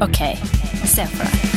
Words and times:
OK, 0.00 0.18
se 0.86 1.06
for 1.06 1.24
deg. 1.24 1.50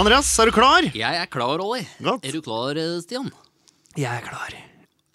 Andreas, 0.00 0.30
er 0.40 0.48
du 0.48 0.54
klar? 0.56 0.86
Jeg 0.96 1.18
er 1.20 1.28
klar, 1.30 1.60
Olli. 1.60 1.82
Godt. 2.02 2.24
Er 2.26 2.32
du 2.34 2.40
klar, 2.44 2.78
eh, 2.80 2.94
Stian? 3.04 3.28
Jeg 3.98 4.08
er 4.08 4.24
klar. 4.24 4.54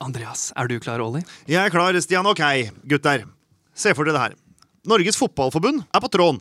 Andreas, 0.05 0.51
er 0.55 0.67
du 0.69 0.77
klar, 0.79 1.01
Olli? 1.01 1.23
Jeg 1.49 1.57
er 1.65 1.73
klar, 1.73 1.97
Stian. 1.99 2.25
Ok, 2.29 2.43
gutter. 2.87 3.25
Se 3.73 3.93
for 3.97 4.05
dere 4.05 4.13
det 4.13 4.21
her. 4.21 4.35
Norges 4.87 5.17
Fotballforbund 5.17 5.81
er 5.93 5.99
på 6.03 6.09
tråden. 6.13 6.39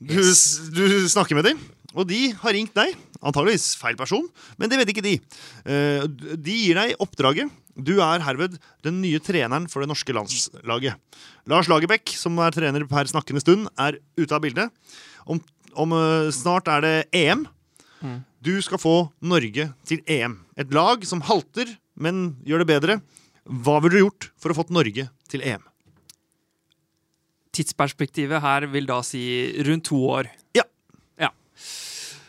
Du, 0.00 0.14
Yes. 0.14 0.70
du 0.70 1.08
snakker 1.08 1.34
med 1.34 1.44
dem, 1.44 1.58
og 1.96 2.06
de 2.10 2.20
har 2.42 2.54
ringt 2.56 2.74
deg. 2.76 2.92
Antageligvis 3.24 3.70
feil 3.80 3.96
person, 3.98 4.26
men 4.60 4.70
det 4.70 4.78
vet 4.80 4.92
ikke 4.92 5.04
de. 5.06 5.14
Eh, 5.64 6.04
De 6.36 6.56
gir 6.60 6.76
deg 6.78 6.94
oppdraget. 7.02 7.50
Du 7.76 7.98
er 8.00 8.22
herved 8.24 8.54
den 8.86 9.00
nye 9.02 9.18
treneren 9.20 9.66
for 9.68 9.82
det 9.84 9.90
norske 9.90 10.14
landslaget. 10.16 10.96
Lars 11.48 11.68
Lagerbäck, 11.68 12.08
som 12.16 12.38
er 12.40 12.54
trener 12.56 12.86
per 12.88 13.08
snakkende 13.10 13.42
stund, 13.44 13.68
er 13.76 13.98
ute 14.16 14.32
av 14.32 14.40
bildet. 14.44 14.72
Om, 15.26 15.40
om 15.76 15.92
eh, 15.96 16.30
snart 16.32 16.68
er 16.72 16.84
det 16.84 16.96
EM. 17.16 17.46
Du 18.46 18.52
skal 18.62 18.78
få 18.78 18.96
Norge 19.24 19.70
til 19.88 20.00
EM. 20.06 20.36
Et 20.60 20.70
lag 20.72 21.02
som 21.08 21.24
halter, 21.26 21.72
men 21.98 22.36
gjør 22.46 22.62
det 22.62 22.68
bedre. 22.70 22.98
Hva 23.46 23.80
ville 23.82 23.96
du 23.98 24.04
gjort 24.04 24.28
for 24.38 24.52
å 24.52 24.56
fått 24.60 24.70
Norge 24.74 25.08
til 25.32 25.42
EM? 25.42 25.64
Tidsperspektivet 27.56 28.42
her 28.44 28.66
vil 28.72 28.86
da 28.88 29.00
si 29.06 29.22
rundt 29.66 29.86
to 29.88 30.00
år. 30.12 30.28
Ja. 30.56 30.64
Ja. 31.20 31.30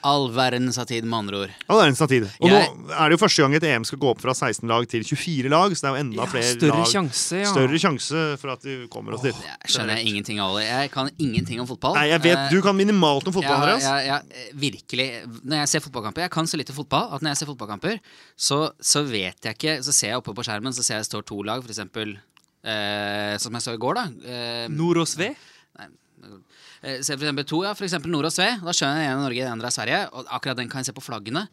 All 0.07 0.29
verdens 0.31 0.77
av 0.79 0.85
tid, 0.87 1.03
med 1.03 1.17
andre 1.19 1.39
ord. 1.43 1.53
All 1.67 1.81
verdens 1.81 1.99
tid. 2.07 2.23
Og 2.39 2.47
Jeg- 2.49 2.69
nå 2.71 2.91
er 2.95 3.09
det 3.09 3.17
jo 3.19 3.25
første 3.25 3.43
gang 3.43 3.55
et 3.57 3.63
EM 3.67 3.83
skal 3.89 3.99
gå 3.99 4.09
opp 4.13 4.21
fra 4.23 4.33
16 4.33 4.67
lag 4.71 4.87
til 4.87 5.03
24 5.03 5.49
lag, 5.51 5.71
så 5.75 5.81
det 5.81 5.89
er 5.89 5.95
jo 5.95 6.01
enda 6.05 6.21
Ja, 6.21 6.25
flere 6.31 6.53
større 6.55 6.77
lag. 6.79 6.87
sjanse, 6.93 7.41
ja. 7.43 7.51
Større 7.51 7.79
sjanse 7.83 8.21
for 8.39 8.49
at 8.55 8.63
vi 8.63 8.87
kommer 8.87 9.13
oss 9.17 9.21
dit. 9.27 9.35
Jeg 9.35 9.73
skjønner 9.75 9.99
ingenting 9.99 10.39
av 10.39 10.55
det. 10.55 10.65
Jeg 10.69 10.91
kan 10.91 11.09
ingenting 11.19 11.59
om 11.59 11.67
fotball. 11.67 11.95
Nei, 11.99 12.07
jeg 12.13 12.21
vet 12.23 12.37
Eh, 12.37 12.49
Du 12.49 12.61
kan 12.61 12.75
minimalt 12.77 13.27
om 13.27 13.33
fotball, 13.33 13.59
Andreas. 13.61 13.83
ja, 13.83 13.97
ja, 13.99 14.15
eh, 14.31 14.51
virkelig. 14.55 15.09
Når 15.43 15.57
jeg 15.65 15.67
ser 15.69 15.79
fotballkamper 15.89 16.21
Jeg 16.21 16.31
kan 16.31 16.45
så 16.45 16.57
lite 16.57 16.73
fotball 16.73 17.13
at 17.13 17.21
når 17.21 17.29
jeg 17.35 17.37
ser 17.37 17.45
fotballkamper, 17.51 17.99
så, 18.37 18.71
så 18.81 19.03
vet 19.05 19.41
jeg 19.43 19.57
ikke 19.57 19.83
Så 19.83 19.91
ser 19.93 20.07
jeg 20.13 20.17
oppe 20.23 20.33
på 20.33 20.43
skjermen 20.45 20.73
Så 20.73 20.83
ser 20.83 20.95
jeg 20.95 21.03
det 21.03 21.11
står 21.11 21.25
to 21.25 21.41
lag, 21.43 21.61
for 21.61 21.69
eksempel 21.73 22.17
eh, 22.63 23.37
Som 23.37 23.53
jeg 23.53 23.61
så 23.61 23.73
i 23.73 23.77
går, 23.77 23.93
da. 23.95 24.05
Eh, 24.27 24.67
Nord 24.69 24.97
og 25.03 25.07
Sve? 25.07 25.35
Eh, 25.79 25.85
Se 26.81 27.15
for 27.15 27.23
eksempel 27.25 27.47
to, 27.49 27.63
ja, 27.65 27.73
for 27.77 27.87
eksempel 27.87 28.13
Nord 28.13 28.29
og 28.29 28.33
Sve. 28.35 28.51
Da 28.61 28.73
skjønner 28.75 29.01
jeg 29.01 29.07
den 29.07 29.11
ene 29.11 29.17
er 29.17 29.25
Norge, 29.25 29.43
den 29.43 29.55
andre 29.57 29.69
er 29.71 29.75
Sverige. 29.75 29.99
Og 30.13 30.31
akkurat 30.37 30.59
den 30.59 30.69
kan 30.71 30.83
jeg 30.83 30.91
se 30.91 30.95
på 30.97 31.03
flaggene. 31.05 31.47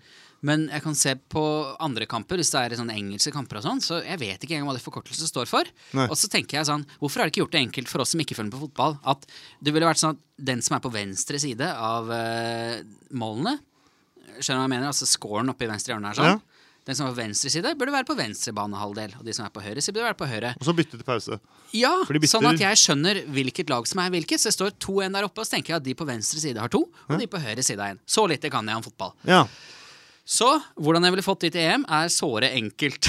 Men 0.44 0.67
jeg 0.69 0.84
kan 0.84 0.97
se 0.98 1.14
på 1.33 1.42
andre 1.80 2.05
kamper, 2.11 2.36
hvis 2.36 2.50
det 2.53 2.61
er 2.61 2.77
sånne 2.77 2.97
engelske 3.00 3.33
kamper 3.33 3.62
og 3.62 3.64
sånn, 3.64 3.80
så 3.80 4.02
jeg 4.05 4.20
vet 4.20 4.42
ikke 4.45 4.58
engang 4.58 4.69
hva 4.69 4.75
det 4.77 4.84
forkortelsen 4.84 5.30
står 5.30 5.48
for. 5.48 5.70
Nei. 5.97 6.05
Og 6.11 6.19
så 6.20 6.28
tenker 6.28 6.58
jeg 6.58 6.69
sånn, 6.69 6.84
hvorfor 7.00 7.22
har 7.22 7.30
de 7.30 7.33
ikke 7.33 7.45
gjort 7.47 7.55
det 7.56 7.62
enkelt 7.64 7.89
for 7.89 8.05
oss 8.05 8.12
som 8.12 8.20
ikke 8.20 8.36
følger 8.36 8.50
med 8.50 8.58
på 8.58 8.67
fotball, 8.67 8.98
at 9.08 9.25
det 9.64 9.72
ville 9.72 9.89
vært 9.89 10.02
sånn 10.02 10.19
at 10.19 10.20
den 10.50 10.61
som 10.67 10.77
er 10.77 10.83
på 10.84 10.92
venstre 10.92 11.41
side 11.41 11.64
av 11.64 12.12
uh, 12.12 12.77
målene, 13.17 13.56
skjønner 14.36 14.45
du 14.45 14.61
hva 14.61 14.67
jeg 14.67 14.75
mener, 14.75 14.91
altså 14.91 15.08
scoren 15.08 15.52
oppe 15.55 15.64
i 15.64 15.70
venstre 15.70 15.95
hjørne 15.95 16.12
her 16.12 16.20
sånn, 16.20 16.34
Ja. 16.36 16.53
Den 16.84 16.96
som 16.98 17.06
er 17.06 17.14
på 17.14 17.20
venstre 17.22 17.50
side, 17.52 17.70
burde 17.80 17.92
være 17.94 18.04
på 18.08 18.16
venstre 18.18 18.52
banehalvdel, 18.56 19.14
og 19.18 19.24
de 19.24 19.32
som 19.36 19.46
er 19.46 19.52
på 19.54 19.62
høyre 19.64 19.80
side, 19.80 19.94
burde 19.96 20.08
være 20.10 20.18
på 20.20 20.28
høyre. 20.28 20.50
Og 20.60 20.66
så 20.68 20.74
bytte 20.77 20.98
til 20.98 21.06
pause. 21.06 21.38
Ja, 21.72 21.92
For 22.04 22.12
de 22.18 22.28
sånn 22.28 22.48
at 22.50 22.60
jeg 22.60 22.80
skjønner 22.82 23.22
hvilket 23.34 23.70
lag 23.72 23.86
som 23.88 24.02
er 24.04 24.10
hvilket. 24.12 24.42
Så 24.42 24.50
det 24.52 24.56
står 24.58 24.74
to 24.84 24.98
en 25.05 25.16
der 25.16 25.24
oppe, 25.24 25.40
og 25.40 25.48
så 25.48 25.56
tenker 25.56 25.74
jeg 25.74 25.80
at 25.80 25.86
de 25.88 25.94
på 25.96 26.05
venstre 26.08 26.42
side 26.42 26.60
har 26.60 26.68
to, 26.72 26.84
og 27.08 27.16
de 27.20 27.27
på 27.30 27.40
høyre 27.40 27.64
side 27.64 27.80
har 27.80 27.96
en. 27.96 28.02
Så 28.05 28.27
lite 28.28 28.52
kan 28.52 28.68
jeg 28.68 28.77
om 28.82 28.84
fotball. 28.84 29.14
Ja. 29.28 29.46
Så 30.24 30.46
hvordan 30.80 31.05
jeg 31.05 31.12
ville 31.12 31.24
fått 31.27 31.42
dit 31.44 31.52
til 31.52 31.60
EM, 31.68 31.82
er 31.92 32.08
såre 32.12 32.48
enkelt. 32.56 33.08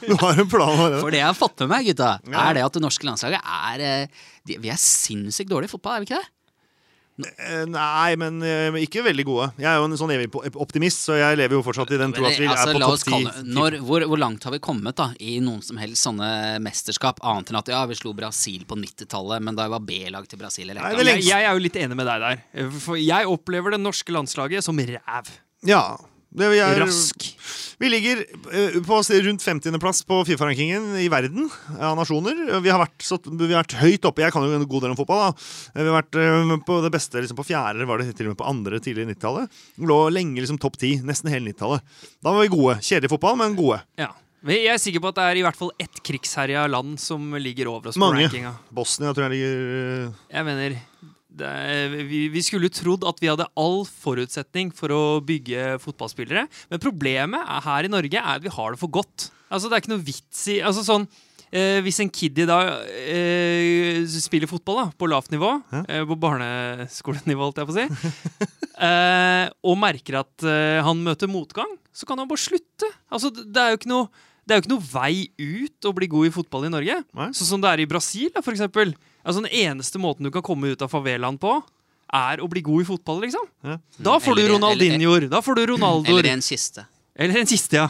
Du 0.00 0.14
har 0.20 0.38
en 0.40 0.48
plan 0.48 0.70
allerede. 0.72 1.00
For 1.02 1.12
det 1.12 1.20
jeg 1.20 1.26
har 1.28 1.36
fått 1.36 1.60
med 1.64 1.72
meg, 1.74 1.88
gutta, 1.90 2.10
Ja. 2.30 2.44
er 2.48 2.54
det 2.56 2.62
at 2.64 2.76
det 2.76 2.82
norske 2.84 3.04
landslaget 3.08 3.40
er 3.44 3.80
eh, 3.84 4.06
de, 4.48 4.56
Vi 4.62 4.70
er 4.72 4.80
sinnssykt 4.80 5.50
dårlige 5.50 5.68
i 5.70 5.74
fotball, 5.74 5.96
er 5.98 6.04
vi 6.04 6.08
ikke 6.08 6.20
det? 6.22 6.28
Eh, 7.20 7.64
Nei, 7.68 8.16
men 8.20 8.38
eh, 8.46 8.76
ikke 8.84 9.02
veldig 9.04 9.24
gode. 9.28 9.48
Jeg 9.60 9.68
er 9.68 9.80
jo 9.80 9.88
en 9.88 9.96
sånn 10.00 10.12
evig 10.14 10.30
optimist, 10.60 11.02
så 11.08 11.18
jeg 11.18 11.38
lever 11.40 11.58
jo 11.58 11.62
fortsatt 11.66 11.92
i 11.94 12.00
den 12.00 12.14
tro 12.16 12.26
at 12.28 12.38
vi 12.40 12.48
altså, 12.48 12.70
er 12.70 12.78
på 12.78 12.82
topp 12.84 13.04
ti. 13.08 13.50
hvor, 13.86 14.06
hvor 14.12 14.22
langt 14.22 14.46
har 14.46 14.54
vi 14.54 14.62
kommet 14.64 14.96
da 15.00 15.10
i 15.20 15.36
noen 15.44 15.60
som 15.64 15.80
helst 15.80 16.06
sånne 16.06 16.30
mesterskap, 16.64 17.20
annet 17.26 17.52
enn 17.52 17.60
at 17.60 17.72
ja, 17.72 17.82
vi 17.90 17.98
slo 17.98 18.14
Brasil 18.16 18.64
på 18.68 18.78
90-tallet, 18.80 19.44
men 19.44 19.58
da 19.58 19.68
var 19.72 19.84
B-lag 19.84 20.28
til 20.30 20.40
Brasil 20.40 20.70
eller 20.70 20.80
Nei. 20.80 21.10
Jeg, 21.10 21.26
jeg 21.28 21.48
er 21.48 21.52
jo 21.52 21.64
litt 21.66 21.76
enig 21.80 21.98
med 21.98 22.08
deg 22.08 22.24
der. 22.24 22.72
For 22.80 23.00
jeg 23.00 23.28
opplever 23.28 23.76
det 23.76 23.82
norske 23.82 24.14
landslaget 24.14 24.64
som 24.66 24.80
ræv. 24.80 25.34
Ja. 25.66 25.84
Det 26.30 26.46
vi, 26.52 26.58
er, 26.62 26.78
Rask. 26.78 27.24
vi 27.80 27.88
ligger 27.90 28.20
eh, 28.54 28.76
på 28.86 28.98
rundt 29.26 29.42
50.-plass 29.42 30.04
på 30.06 30.20
Fifa-rankingen 30.28 30.92
i 31.02 31.08
verden 31.10 31.48
av 31.74 31.96
nasjoner. 31.98 32.44
Vi 32.62 32.70
har, 32.70 32.78
vært 32.84 33.02
så, 33.02 33.18
vi 33.26 33.48
har 33.50 33.64
vært 33.64 33.74
høyt 33.80 34.06
oppe. 34.06 34.22
Jeg 34.22 34.34
kan 34.36 34.46
jo 34.46 34.54
en 34.54 34.68
god 34.70 34.86
del 34.86 34.94
om 34.94 35.00
fotball. 35.00 35.24
da 35.32 35.80
Vi 35.82 35.88
har 35.88 35.98
vært 35.98 36.20
eh, 36.22 36.54
på 36.68 36.78
det 36.86 36.92
beste 36.94 37.18
liksom 37.24 37.40
på 37.40 37.48
fjerde, 37.50 37.88
var 37.90 37.98
det 37.98 38.14
til 38.14 38.30
og 38.30 38.36
med 38.36 38.40
på 38.44 38.46
andre 38.52 38.78
tidlig 38.84 39.08
90-tallet. 39.10 39.60
Lå 39.90 40.00
lenge 40.14 40.38
liksom 40.38 40.60
topp 40.62 40.78
ti, 40.78 40.96
nesten 41.02 41.32
hele 41.34 41.50
90-tallet. 41.50 41.98
Da 42.22 42.34
var 42.36 42.46
vi 42.46 42.54
gode. 42.54 42.78
Kjedelig 42.78 43.10
fotball, 43.16 43.38
men 43.42 43.58
gode. 43.58 43.82
Ja. 43.98 44.12
Jeg 44.46 44.70
er 44.72 44.78
sikker 44.80 45.02
på 45.04 45.10
at 45.10 45.18
det 45.18 45.24
er 45.28 45.36
i 45.36 45.42
hvert 45.44 45.58
fall 45.58 45.72
ett 45.82 45.98
krigsherja 46.06 46.62
land 46.70 46.94
som 47.02 47.26
ligger 47.36 47.68
over 47.74 47.90
oss 47.90 47.98
på 47.98 48.06
Mange. 48.06 48.22
rankinga. 48.24 48.54
Bosnia 48.72 49.10
tror 49.12 49.26
jeg 49.26 49.34
ligger 49.34 49.66
eh, 50.06 50.20
Jeg 50.32 50.46
mener 50.46 50.78
det 51.38 52.04
vi, 52.10 52.24
vi 52.32 52.42
skulle 52.44 52.70
trodd 52.72 53.04
at 53.08 53.20
vi 53.22 53.30
hadde 53.30 53.48
all 53.58 53.82
forutsetning 53.86 54.72
for 54.74 54.92
å 54.94 55.02
bygge 55.24 55.76
fotballspillere. 55.82 56.46
Men 56.70 56.82
problemet 56.82 57.42
er, 57.44 57.64
her 57.66 57.86
i 57.86 57.92
Norge 57.92 58.20
er 58.20 58.38
at 58.38 58.44
vi 58.44 58.52
har 58.54 58.74
det 58.74 58.80
for 58.82 58.92
godt. 59.00 59.30
Altså 59.50 59.68
Det 59.68 59.76
er 59.76 59.84
ikke 59.84 59.92
noe 59.94 60.06
vits 60.06 60.44
i 60.52 60.60
altså 60.62 60.84
sånn, 60.86 61.06
eh, 61.50 61.80
Hvis 61.82 61.98
en 62.02 62.10
kid 62.14 62.38
i 62.38 62.46
dag 62.46 62.70
eh, 62.94 64.02
spiller 64.10 64.50
fotball 64.50 64.84
da, 64.84 64.86
på 64.94 65.10
lavt 65.10 65.32
nivå, 65.34 65.52
eh, 65.82 66.02
på 66.06 66.18
barneskolenivå, 66.22 67.48
holdt 67.48 67.62
jeg 67.62 67.70
på 67.70 67.74
å 67.74 67.78
si, 67.78 68.10
eh, 68.88 69.46
og 69.66 69.78
merker 69.80 70.20
at 70.22 70.46
eh, 70.46 70.80
han 70.86 71.02
møter 71.06 71.30
motgang, 71.30 71.78
så 71.90 72.06
kan 72.06 72.20
han 72.22 72.30
bare 72.30 72.42
slutte. 72.42 72.90
Altså 73.10 73.32
Det 73.34 73.58
er 73.58 73.74
jo 73.74 73.80
ikke 73.80 73.94
noe 73.94 74.10
det 74.50 74.56
er 74.56 74.58
jo 74.58 74.64
ikke 74.64 74.72
noe 74.72 74.88
vei 74.90 75.14
ut 75.38 75.86
å 75.86 75.92
bli 75.94 76.06
god 76.10 76.26
i 76.26 76.32
fotball 76.34 76.64
i 76.66 76.70
Norge. 76.72 76.96
Nei. 77.14 77.26
Sånn 77.36 77.46
som 77.52 77.60
det 77.62 77.70
er 77.70 77.82
i 77.84 77.86
Brasil, 77.86 78.32
da, 78.34 78.40
for 78.42 78.50
eksempel. 78.56 78.96
Altså, 79.24 79.42
den 79.44 79.52
eneste 79.52 79.98
måten 80.00 80.24
du 80.24 80.30
kan 80.34 80.42
komme 80.42 80.70
ut 80.72 80.82
av 80.82 80.90
favelaen 80.92 81.38
på, 81.40 81.58
er 82.12 82.40
å 82.42 82.48
bli 82.50 82.62
god 82.66 82.82
i 82.82 82.86
fotball, 82.88 83.20
liksom. 83.22 83.44
Ja. 83.62 83.76
Da 84.00 84.16
får 84.18 84.32
Eller- 84.38 84.48
du 84.48 84.54
Ronaldinhoer. 84.56 85.28
Da 85.30 85.40
får 85.44 85.54
du 85.60 85.66
Ronaldoer. 85.74 86.18
Eller 86.18 86.30
en 86.32 86.40
kiste. 86.42 86.86
Eller 87.16 87.38
en 87.42 87.46
kiste, 87.46 87.76
ja. 87.76 87.88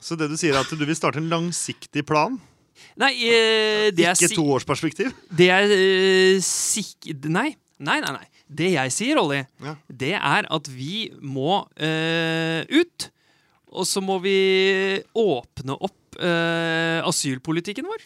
Så 0.00 0.16
det 0.18 0.28
du 0.28 0.36
sier, 0.36 0.54
er 0.54 0.60
at 0.64 0.68
du 0.72 0.76
vil 0.84 0.96
starte 0.96 1.16
en 1.20 1.28
langsiktig 1.30 2.04
plan? 2.06 2.40
Nei, 2.96 3.12
eh, 3.28 3.90
det 3.94 4.04
jeg 4.04 4.16
Ikke 4.16 4.28
si- 4.28 4.36
toårsperspektiv? 4.36 5.12
Det 5.30 5.46
jeg 5.46 5.70
eh, 5.70 6.40
sik... 6.40 7.08
Nei. 7.28 7.54
Nei, 7.78 8.00
nei, 8.00 8.12
nei. 8.12 8.26
Det 8.54 8.72
jeg 8.74 8.92
sier, 8.92 9.18
Olli, 9.18 9.40
Ja. 9.64 9.74
det 9.88 10.12
er 10.14 10.46
at 10.50 10.68
vi 10.68 11.10
må 11.22 11.66
eh, 11.76 12.64
ut. 12.70 13.08
Og 13.74 13.86
så 13.88 14.02
må 14.04 14.20
vi 14.22 15.02
åpne 15.16 15.74
opp 15.80 16.18
eh, 16.20 17.00
asylpolitikken 17.06 17.86
vår. 17.88 18.04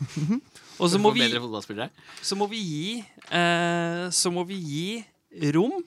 Og 0.80 0.90
så 0.90 0.98
må 1.00 1.12
vi 1.14 1.26
bedre 1.28 1.88
så 2.22 2.36
må 2.38 2.48
vi 2.50 2.60
gi 2.64 2.98
eh, 3.30 4.08
Så 4.14 4.32
må 4.32 4.44
vi 4.48 4.58
gi 4.64 5.50
rom 5.54 5.78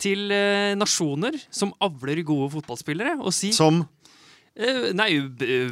til 0.00 0.30
eh, 0.32 0.74
nasjoner 0.78 1.36
som 1.52 1.72
avler 1.84 2.22
gode 2.26 2.50
fotballspillere, 2.56 3.18
og 3.20 3.34
si 3.36 3.52
Som 3.56 3.82
eh, 4.56 4.90
Nei, 4.96 5.10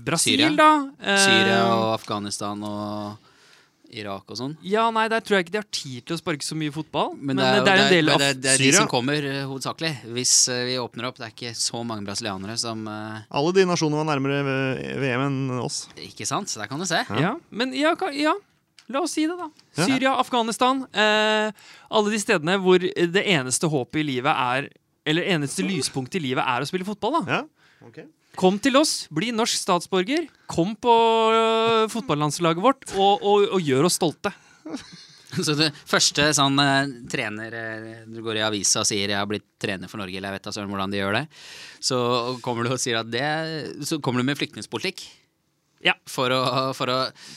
Brasil, 0.05 0.37
Syria. 0.38 0.53
da. 0.56 0.71
Eh, 1.00 1.22
Syria 1.25 1.62
og 1.72 1.88
Afghanistan 1.97 2.62
og 2.69 3.28
Irak 3.88 4.28
og 4.28 4.37
sånn. 4.37 4.55
Ja, 4.69 4.88
nei, 4.93 5.06
der 5.09 5.22
tror 5.25 5.38
jeg 5.38 5.47
ikke 5.47 5.55
de 5.55 5.61
har 5.62 5.69
tid 5.72 6.05
til 6.09 6.17
å 6.17 6.21
sparke 6.21 6.44
så 6.44 6.56
mye 6.59 6.72
fotball. 6.75 7.15
Men, 7.17 7.38
Men, 7.38 7.41
det 7.41 7.47
er, 7.47 7.56
jo- 7.56 7.65
det 7.65 7.72
er 7.72 7.83
en 7.84 7.93
del 7.94 8.11
av 8.12 8.19
det, 8.21 8.28
er- 8.28 8.41
det 8.44 8.50
er 8.53 8.59
de 8.65 8.72
som 8.77 8.88
kommer, 8.91 9.25
eh, 9.25 9.44
hovedsakelig. 9.49 9.93
Hvis 10.12 10.34
eh, 10.53 10.65
vi 10.69 10.77
åpner 10.77 11.09
opp. 11.09 11.17
Det 11.17 11.25
er 11.29 11.32
ikke 11.32 11.55
så 11.56 11.81
mange 11.87 12.05
brasilianere 12.05 12.58
som 12.61 12.85
uh... 12.87 13.23
alle 13.31 13.55
de 13.56 13.64
nasjonene 13.64 14.05
var 14.05 14.11
nærmere 14.12 14.43
VM 15.00 15.25
enn 15.25 15.62
oss. 15.62 15.87
Ikke 15.97 16.26
sant? 16.29 16.53
Så 16.53 16.61
der 16.61 16.69
kan 16.69 16.79
du 16.81 16.85
se. 16.88 17.00
Ja, 17.17 17.37
men 17.50 17.73
ja, 17.73 17.94
ja. 18.12 18.35
La 18.88 19.02
oss 19.05 19.14
si 19.17 19.26
det, 19.29 19.37
da. 19.37 19.49
Syria, 19.85 20.14
Afghanistan. 20.17 20.85
Eh, 20.93 21.50
alle 21.93 22.12
de 22.12 22.20
stedene 22.23 22.56
hvor 22.62 22.81
det 22.81 23.25
eneste 23.25 23.69
håpet 23.69 24.00
i 24.00 24.06
livet 24.14 24.32
er 24.32 24.70
Eller 25.08 25.29
eneste 25.32 25.64
lyspunktet 25.64 26.19
i 26.20 26.26
livet 26.26 26.44
er 26.44 26.61
å 26.61 26.69
spille 26.69 26.85
fotball. 26.85 27.20
da 27.20 27.38
Ja, 27.38 27.43
okay. 27.87 28.08
Kom 28.38 28.58
til 28.62 28.76
oss, 28.79 29.08
bli 29.11 29.32
norsk 29.32 29.56
statsborger. 29.56 30.29
Kom 30.46 30.75
på 30.76 30.94
uh, 31.32 31.88
fotballandslaget 31.90 32.62
vårt 32.62 32.85
og, 32.93 33.25
og, 33.25 33.46
og 33.56 33.64
gjør 33.64 33.88
oss 33.88 33.96
stolte. 33.99 34.35
Så 35.29 35.52
det 35.58 35.70
første 35.88 36.29
sånn 36.37 36.61
uh, 36.61 36.88
trener 37.11 37.52
uh, 37.56 37.88
Du 38.08 38.20
går 38.25 38.38
i 38.41 38.44
avisa 38.46 38.81
og 38.84 38.88
sier 38.88 39.08
'jeg 39.11 39.19
har 39.19 39.29
blitt 39.29 39.46
trener 39.61 39.91
for 39.91 40.00
Norge', 40.00 40.17
eller 40.17 40.32
jeg 40.32 40.38
vet 40.38 40.46
da 40.49 40.55
søren 40.55 40.70
hvordan 40.73 40.93
de 40.93 41.00
gjør 41.00 41.19
det. 41.19 41.25
Så 41.81 41.99
kommer 42.44 42.64
du 42.64 42.76
og 42.76 42.81
sier 42.81 43.00
at 43.00 43.11
det 43.11 43.84
Så 43.84 44.00
kommer 44.00 44.20
du 44.23 44.29
med 44.29 44.38
flyktningpolitikk. 44.41 45.05
Ja. 45.85 45.93
For 46.11 46.33
å, 46.35 46.39
for 46.75 46.91
å 46.91 46.97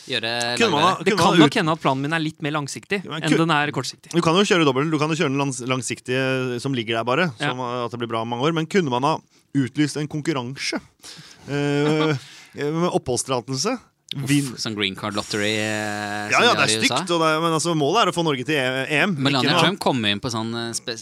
gjøre 0.10 0.32
Kunne 0.58 0.72
man 0.74 0.82
ha- 0.88 1.04
Det 1.06 1.14
kan 1.20 1.38
nok 1.38 1.54
hende 1.60 1.76
at 1.76 1.82
planen 1.84 2.02
min 2.02 2.14
er 2.18 2.24
litt 2.24 2.42
mer 2.42 2.56
langsiktig 2.56 3.04
men 3.06 3.22
enn 3.22 3.38
den 3.38 3.52
er 3.54 3.70
kortsiktig. 3.76 4.10
Du 4.16 4.22
kan 4.26 4.34
jo 4.34 4.42
kjøre 4.42 4.66
dobbelt. 4.66 4.90
Du 4.90 4.98
kan 4.98 5.10
jo 5.14 5.18
kjøre 5.20 5.30
den 5.30 5.38
langs 5.38 5.60
langsiktige 5.62 6.58
som 6.64 6.74
ligger 6.74 6.98
der, 6.98 7.04
bare. 7.06 7.28
Ja. 7.38 7.52
Som 7.52 7.62
at 7.62 7.92
det 7.94 8.00
blir 8.02 8.10
bra 8.10 8.24
om 8.26 8.30
mange 8.34 8.48
år. 8.50 8.54
Men 8.58 8.66
kunne 8.66 8.90
man 8.90 9.04
ha 9.06 9.14
utlyst 9.54 9.98
en 10.02 10.08
konkurranse 10.10 10.80
uh, 11.50 12.18
med 12.56 12.90
oppholdstillatelse? 12.92 13.78
Vin- 14.28 14.50
Uff, 14.52 14.58
Sånn 14.60 14.74
green 14.76 14.96
card 15.00 15.16
lottery. 15.16 15.54
eh, 15.56 16.32
Ja, 16.34 16.42
ja, 16.44 16.54
det 16.58 16.66
er 16.66 16.82
stygt, 16.82 17.08
og 17.16 17.22
det 17.22 17.28
er, 17.30 17.38
men 17.46 17.54
altså, 17.56 17.72
målet 17.80 18.02
er 18.02 18.12
å 18.12 18.16
få 18.18 18.26
Norge 18.28 18.44
til 18.44 18.58
E- 18.60 18.88
EM. 18.92 19.14
ikke 19.16 19.24
Melania 19.24 19.60
Trump 19.62 19.80
kom 19.80 20.04
inn 20.06 20.20
på 20.20 20.28
sånn 20.34 20.52
eh, 20.52 20.74
spe 20.76 20.98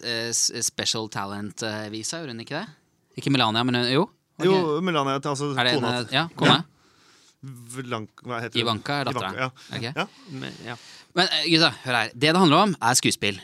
special 0.62 1.08
talent-visa, 1.10 2.20
gjorde 2.22 2.36
hun 2.36 2.44
ikke 2.46 2.60
det? 2.60 2.68
Ikke 3.18 3.32
Melania, 3.34 3.64
men 3.66 3.80
jo. 3.90 4.04
Okay. 4.38 4.52
Jo, 4.52 4.78
Melania 4.86 5.18
altså, 5.20 5.50
er 5.58 5.64
det 5.72 5.74
en, 5.74 5.82
kona 5.82 6.54
ja? 6.54 6.60
Vlank, 7.44 8.10
Hva 8.26 8.42
heter? 8.44 8.60
Ivanka 8.60 9.00
er 9.02 9.06
dattera. 9.12 9.32
Ja. 9.38 9.52
Okay. 9.78 9.94
Ja. 9.96 10.08
Men, 10.32 10.52
ja. 10.66 10.76
Men 11.16 11.28
eh, 11.32 11.46
gutta, 11.54 11.72
hør 11.86 11.96
her. 12.02 12.12
Det 12.14 12.34
det 12.34 12.36
handler 12.42 12.66
om, 12.68 12.76
er 12.82 13.00
skuespill. 13.00 13.40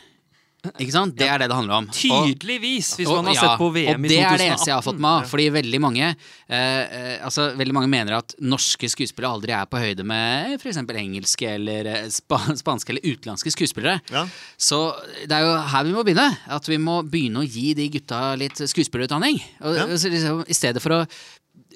Ikke 0.82 0.92
sant? 0.96 1.14
Det 1.14 1.28
er 1.30 1.38
det 1.38 1.48
det 1.52 1.56
handler 1.56 1.76
om. 1.78 1.88
Tydeligvis, 1.94 2.96
hvis 2.98 3.06
og- 3.08 3.20
man 3.20 3.28
har 3.30 3.36
ja, 3.36 3.42
sett 3.46 3.60
på 3.60 3.68
VM 3.70 4.06
i 4.06 4.10
2018. 4.10 4.10
og 4.10 4.10
det 4.10 4.18
er 4.26 4.38
det 4.42 4.48
eneste 4.50 4.70
jeg 4.72 4.76
har 4.76 4.82
fått 4.82 5.00
med. 5.06 5.28
Fordi 5.30 5.46
veldig 5.54 5.80
mange 5.84 6.08
eh, 6.10 6.56
eh, 6.58 7.20
Altså 7.24 7.46
veldig 7.56 7.76
mange 7.78 7.88
mener 7.92 8.18
at 8.18 8.34
norske 8.42 8.90
skuespillere 8.90 9.30
aldri 9.38 9.54
er 9.54 9.68
på 9.70 9.78
høyde 9.78 10.04
med 10.04 10.56
f.eks. 10.58 10.78
engelske 10.82 11.52
eller 11.54 11.86
eh, 11.94 12.10
spa 12.10 12.40
spanske 12.64 12.90
eller 12.96 13.06
utenlandske 13.06 13.54
skuespillere. 13.54 14.00
Ja. 14.10 14.26
Så 14.58 14.82
det 15.28 15.38
er 15.38 15.46
jo 15.46 15.54
her 15.70 15.84
vi 15.86 15.94
må 15.94 16.04
begynne. 16.04 16.32
At 16.50 16.66
vi 16.68 16.78
må 16.82 16.98
begynne 17.06 17.46
å 17.46 17.48
gi 17.48 17.76
de 17.78 17.88
gutta 18.00 18.34
litt 18.36 18.58
skuespillerutdanning. 18.58 19.38
Og, 19.62 19.76
Ja. 19.78 19.86
så 20.02 20.10
liksom, 20.10 20.44
I 20.50 20.54
stedet 20.58 20.82
for 20.82 20.98
å 20.98 21.06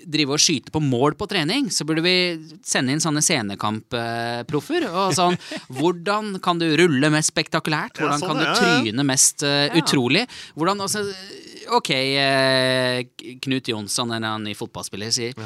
drive 0.07 0.35
og 0.35 0.41
skyte 0.41 0.73
på 0.73 0.81
mål 0.83 1.15
på 1.19 1.27
trening, 1.29 1.69
så 1.73 1.85
burde 1.87 2.03
vi 2.05 2.15
sende 2.65 2.93
inn 2.93 3.03
sånne 3.03 3.23
scenekampproffer. 3.25 4.87
Og 4.89 5.15
sånn 5.17 5.37
Hvordan 5.79 6.37
kan 6.43 6.61
du 6.61 6.67
rulle 6.79 7.11
mest 7.13 7.33
spektakulært? 7.33 7.99
Hvordan 7.99 8.21
sånn, 8.21 8.31
kan 8.31 8.41
du 8.41 8.45
ja, 8.45 8.53
ja. 8.53 8.57
tryne 8.59 9.05
mest 9.07 9.45
uh, 9.45 9.67
utrolig? 9.79 10.25
Hvordan 10.55 10.85
altså, 10.85 11.05
Ok, 11.69 11.91
uh, 11.93 13.03
Knut 13.43 13.67
Jonsson, 13.69 14.09
en 14.15 14.23
annen 14.23 14.47
ny 14.49 14.55
fotballspiller, 14.57 15.11
sier 15.13 15.37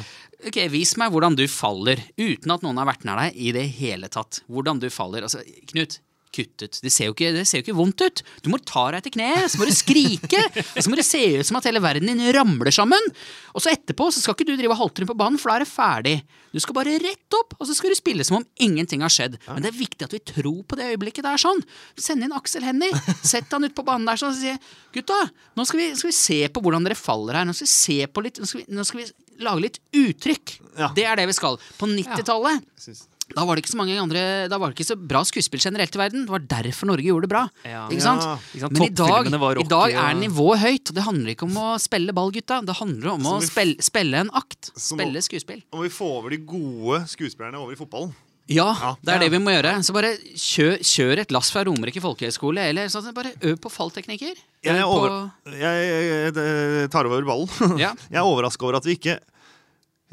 Ok, 0.44 0.58
vis 0.72 0.94
meg 1.00 1.12
hvordan 1.12 1.36
du 1.36 1.44
faller, 1.50 2.00
uten 2.20 2.52
at 2.52 2.64
noen 2.64 2.80
har 2.80 2.88
vært 2.88 3.04
nær 3.08 3.20
deg 3.22 3.36
i 3.40 3.52
det 3.56 3.64
hele 3.78 4.10
tatt. 4.12 4.42
Hvordan 4.52 4.80
du 4.82 4.90
faller. 4.92 5.24
Altså, 5.24 5.40
Knut, 5.70 5.98
kutt 6.34 6.64
ut. 6.66 6.78
Det 6.82 6.90
ser, 6.92 7.08
jo 7.08 7.14
ikke, 7.14 7.30
det 7.36 7.44
ser 7.48 7.60
jo 7.60 7.64
ikke 7.68 7.76
vondt 7.78 8.02
ut. 8.04 8.22
Du 8.44 8.50
må 8.52 8.58
ta 8.66 8.88
deg 8.94 9.06
til 9.06 9.14
kneet, 9.16 9.52
så 9.52 9.60
må 9.60 9.68
du 9.70 9.74
skrike. 9.76 10.40
Og 10.74 10.80
så 10.82 10.90
må 10.92 10.98
det 10.98 11.06
se 11.06 11.20
ut 11.38 11.48
som 11.48 11.58
at 11.60 11.68
hele 11.70 11.82
verden 11.84 12.10
din 12.10 12.22
ramler 12.34 12.74
sammen. 12.74 13.10
Og 13.54 13.62
så 13.64 13.72
etterpå 13.74 14.10
så 14.12 14.22
skal 14.24 14.36
ikke 14.36 14.48
du 14.50 14.56
drive 14.58 14.76
halvtrinn 14.78 15.08
på 15.10 15.16
banen, 15.18 15.38
for 15.40 15.52
da 15.52 15.58
er 15.60 15.64
det 15.66 15.70
ferdig. 15.70 16.16
Du 16.54 16.60
skal 16.62 16.76
bare 16.76 16.92
rett 17.02 17.34
opp, 17.38 17.56
og 17.58 17.66
så 17.66 17.74
skal 17.74 17.90
du 17.90 17.98
spille 17.98 18.26
som 18.26 18.38
om 18.38 18.44
ingenting 18.62 19.02
har 19.02 19.10
skjedd. 19.10 19.38
Men 19.48 19.64
det 19.64 19.72
er 19.72 19.78
viktig 19.80 20.06
at 20.06 20.12
vi 20.14 20.20
tror 20.22 20.60
på 20.70 20.78
det 20.78 20.92
øyeblikket 20.92 21.26
det 21.26 21.32
er 21.34 21.42
sånn. 21.42 21.62
Send 21.98 22.22
inn 22.26 22.34
Aksel 22.36 22.66
Hennie. 22.66 22.94
Sett 23.26 23.50
han 23.54 23.66
ut 23.66 23.74
på 23.74 23.86
banen 23.86 24.06
der 24.06 24.20
sånn 24.20 24.34
og 24.34 24.38
si 24.38 24.54
gutta, 24.94 25.16
nå 25.58 25.66
skal 25.66 25.80
vi, 25.82 25.88
skal 25.98 26.10
vi 26.12 26.16
se 26.18 26.38
på 26.54 26.62
hvordan 26.62 26.86
dere 26.86 26.98
faller 26.98 27.40
her. 27.40 27.48
Nå 27.48 27.56
skal 27.58 27.66
vi 27.66 27.74
se 27.74 27.98
på 28.06 28.22
litt, 28.26 28.38
nå 28.38 28.46
skal 28.46 28.62
vi, 28.62 28.68
nå 28.74 28.86
skal 28.86 29.02
vi 29.02 29.08
lage 29.42 29.64
litt 29.66 29.80
uttrykk. 29.98 30.54
Ja. 30.78 30.92
Det 30.94 31.08
er 31.10 31.18
det 31.18 31.26
vi 31.30 31.34
skal. 31.36 31.58
På 31.78 31.88
90-tallet 31.90 32.62
Syns- 32.78 33.06
da 33.34 33.44
var 33.44 33.56
det 33.56 33.64
ikke 33.64 33.72
så 33.74 33.78
mange 33.80 33.96
andre 34.00 34.22
Da 34.50 34.58
var 34.60 34.70
det 34.72 34.78
ikke 34.78 34.86
så 34.88 34.96
bra 34.98 35.22
skuespill 35.26 35.62
generelt 35.62 35.94
i 35.96 36.00
verden. 36.00 36.24
Det 36.26 36.34
var 36.34 36.44
derfor 36.50 36.90
Norge 36.90 37.06
gjorde 37.08 37.26
det 37.28 37.32
bra. 37.34 37.44
Ja. 37.68 37.84
Ikke 37.92 38.04
sant? 38.06 38.24
Ja. 38.26 38.34
Ikke 38.54 38.64
sant? 38.66 38.78
Men 38.78 38.86
i 38.86 38.94
dag, 39.00 39.30
rock, 39.44 39.62
i 39.64 39.68
dag 39.74 39.96
er 40.04 40.18
nivået 40.20 40.62
høyt, 40.64 40.90
og 40.92 40.98
det 40.98 41.06
handler 41.08 41.34
ikke 41.34 41.48
om 41.48 41.56
å 41.60 41.70
spille 41.82 42.14
ball, 42.16 42.30
gutta. 42.34 42.60
Det 42.64 42.78
handler 42.80 43.14
om 43.16 43.30
å 43.34 43.38
vi 43.40 43.48
spille, 43.50 43.78
spille 43.84 44.24
en 44.24 44.30
akt. 44.34 44.70
Spille 44.78 45.22
skuespill. 45.24 45.64
Og 45.74 45.86
vi 45.86 45.92
får 45.94 46.14
over 46.20 46.34
de 46.36 46.40
gode 46.44 47.02
skuespillerne 47.10 47.60
over 47.60 47.74
i 47.74 47.80
fotballen. 47.80 48.14
Ja, 48.46 48.74
Ja. 48.76 48.90
det 49.00 49.12
er 49.14 49.22
det 49.24 49.30
vi 49.32 49.38
må 49.40 49.54
gjøre. 49.54 49.70
Så 49.82 49.94
bare 49.96 50.10
kjør, 50.36 50.74
kjør 50.84 51.20
et 51.22 51.30
lass 51.32 51.48
fra 51.50 51.62
Romerike 51.64 52.02
folkehøgskole, 52.04 52.60
eller 52.68 52.90
sånn, 52.92 53.06
bare 53.16 53.32
øv 53.40 53.56
på 53.56 53.70
fallteknikker. 53.72 54.34
Jeg, 54.64 54.76
er 54.76 54.84
over, 54.84 55.30
jeg, 55.48 55.60
jeg, 55.60 56.34
jeg 56.36 56.90
tar 56.92 57.08
over 57.08 57.24
ballen. 57.24 57.78
Ja. 57.80 57.94
Jeg 58.12 58.20
er 58.20 58.28
overraska 58.28 58.66
over 58.68 58.76
at 58.82 58.84
vi 58.88 58.98
ikke 58.98 59.16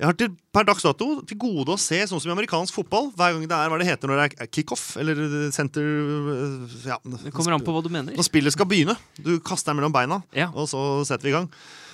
Jeg 0.02 0.10
har 0.10 0.16
til, 0.18 0.32
per 0.50 0.66
dags 0.66 0.82
dato 0.82 1.08
til 1.30 1.38
gode 1.38 1.76
å 1.76 1.78
se 1.78 2.00
sånn 2.10 2.18
som 2.24 2.32
i 2.32 2.34
amerikansk 2.34 2.74
fotball. 2.74 3.12
Hver 3.14 3.36
gang 3.36 3.44
det 3.46 3.54
er 3.54 3.70
hva 3.70 3.78
det 3.78 3.86
heter 3.86 4.10
når 4.10 4.18
det 4.18 4.40
er 4.42 4.50
kickoff 4.50 4.96
eller 4.98 5.52
center 5.54 5.86
ja, 6.90 6.98
Det 7.06 7.30
kommer 7.36 7.54
an 7.54 7.62
på 7.62 7.76
hva 7.76 7.84
du 7.86 7.90
mener. 7.94 8.16
Når 8.18 8.26
spillet 8.26 8.56
skal 8.56 8.66
begynne. 8.72 8.96
Du 9.22 9.36
kaster 9.46 9.70
den 9.72 9.78
mellom 9.82 9.94
beina, 9.94 10.24
Ja. 10.34 10.50
og 10.56 10.66
så 10.72 10.82
setter 11.06 11.30
vi 11.30 11.30
i 11.30 11.38
gang. 11.38 11.52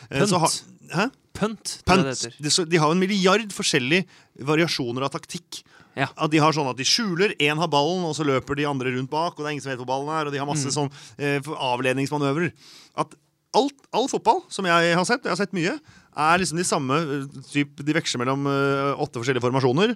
Pønt. 0.07 0.21
Punt. 0.23 0.29
så 0.31 0.39
har- 0.39 0.55
hæ? 0.95 1.09
Punt. 1.35 1.73
Pønt. 1.83 1.83
Punt. 1.85 2.03
det 2.07 2.15
heter. 2.15 2.37
De, 2.41 2.49
så 2.49 2.63
de 2.69 2.77
har 2.79 2.91
en 2.95 2.99
milliard 3.03 3.51
forskjellige 3.51 4.05
variasjoner 4.39 5.03
av 5.03 5.11
taktikk. 5.11 5.63
Ja. 5.97 6.07
At 6.15 6.31
De 6.31 6.37
har 6.39 6.53
sånn 6.53 6.69
at 6.69 6.77
de 6.77 6.85
skjuler, 6.85 7.35
én 7.41 7.57
har 7.57 7.67
ballen, 7.67 8.05
og 8.05 8.15
så 8.15 8.23
løper 8.23 8.55
de 8.55 8.63
andre 8.69 8.93
rundt 8.95 9.09
bak. 9.09 9.33
Og 9.35 9.43
det 9.43 9.47
er 9.49 9.51
ingen 9.57 9.63
som 9.65 9.71
vet 9.73 9.79
hvor 9.83 9.89
ballen 9.89 10.07
er, 10.15 10.27
og 10.27 10.31
de 10.31 10.37
har 10.39 10.45
Mm. 10.47 10.53
masse 10.55 10.71
sånn 10.71 10.91
eh, 11.19 11.39
avledningsmanøvrer. 11.41 12.53
At 12.95 13.15
alt, 13.55 13.77
all 13.95 14.07
fotball 14.11 14.41
som 14.51 14.67
jeg 14.67 14.95
har 14.97 15.05
sett, 15.07 15.23
jeg 15.23 15.31
har 15.33 15.39
sett 15.39 15.55
mye, 15.55 15.77
er 16.17 16.41
liksom 16.41 16.57
de 16.59 16.65
samme 16.65 16.97
eh, 16.97 17.37
typ, 17.51 17.77
De 17.85 17.93
veksler 17.95 18.23
mellom 18.23 18.47
eh, 18.49 18.97
åtte 19.03 19.21
forskjellige 19.21 19.43
formasjoner. 19.45 19.93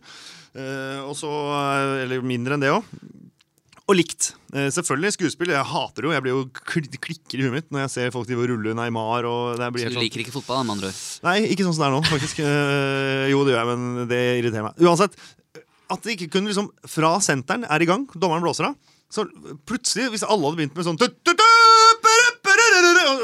eh, 0.53 1.00
og 1.01 1.15
så 1.18 1.31
Eller 2.03 2.21
mindre 2.21 2.56
enn 2.56 2.62
det 2.63 2.71
òg. 2.71 2.86
Og 3.89 3.98
likt. 3.98 4.30
Selvfølgelig 4.53 5.15
skuespill. 5.18 5.50
Jeg 5.51 5.68
hater 5.68 6.06
det 6.06 6.07
jo. 6.07 6.12
Jeg 6.15 6.24
blir 6.24 6.36
jo 6.38 6.44
kl 6.53 6.86
klikker 7.01 7.42
i 7.42 7.48
huet 7.48 7.56
mitt 7.57 7.74
når 7.74 7.81
jeg 7.81 7.92
ser 7.95 8.13
folk 8.13 8.30
drive 8.30 8.45
og 8.45 8.51
rulle 8.53 8.75
Neymar. 8.77 9.25
Og 9.27 9.57
det 9.59 9.68
blir 9.74 9.83
Så 9.83 9.89
du 9.92 9.98
sånn 9.98 10.06
liker 10.06 10.24
ikke 10.24 10.36
fotball, 10.38 10.62
med 10.63 10.77
andre 10.77 10.92
ord. 10.94 11.01
Nei, 11.25 11.33
ikke 11.51 11.65
sånn 11.65 11.75
som 11.75 11.83
det 11.83 11.89
er 11.89 11.95
nå, 11.98 12.01
faktisk. 12.07 12.39
Jo, 13.33 13.42
det 13.44 13.51
gjør 13.51 13.59
jeg, 13.59 13.69
men 13.74 14.07
det 14.07 14.21
irriterer 14.38 14.69
meg. 14.69 14.80
Uansett, 14.86 15.18
at 15.92 16.06
det 16.06 16.15
ikke 16.15 16.30
kunne 16.38 16.53
liksom 16.53 16.69
Fra 16.88 17.18
senteren 17.25 17.65
er 17.68 17.83
i 17.83 17.89
gang, 17.89 18.06
dommeren 18.15 18.45
blåser 18.45 18.69
av, 18.69 18.77
så 19.12 19.25
plutselig, 19.68 20.07
hvis 20.13 20.24
alle 20.24 20.48
hadde 20.48 20.62
begynt 20.62 20.77
med 20.77 20.88
sånn 20.88 21.00
tut, 21.01 21.18
tut, 21.27 21.36
tut, 21.36 21.50